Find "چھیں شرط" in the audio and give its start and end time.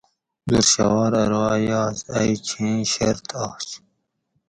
2.47-3.27